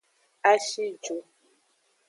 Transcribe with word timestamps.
A 0.49 0.51
shi 0.65 0.85
ju. 1.03 1.15